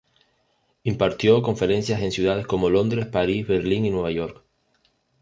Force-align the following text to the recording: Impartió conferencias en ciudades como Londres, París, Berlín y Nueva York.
Impartió 0.83 1.43
conferencias 1.43 2.01
en 2.01 2.11
ciudades 2.11 2.47
como 2.47 2.71
Londres, 2.71 3.05
París, 3.05 3.45
Berlín 3.45 3.85
y 3.85 3.91
Nueva 3.91 4.09
York. 4.09 4.43